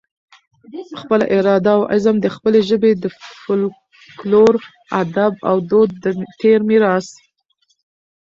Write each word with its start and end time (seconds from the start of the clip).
خپله 0.99 1.25
اراده 1.35 1.71
اوعزم 1.79 2.15
د 2.21 2.27
خپلې 2.35 2.59
ژبې 2.69 2.91
د 3.03 3.05
فلکلور، 3.43 4.53
ادب 5.01 5.33
اودود 5.51 5.89
د 6.03 6.05
تیر 6.39 6.59
میراث 6.69 7.07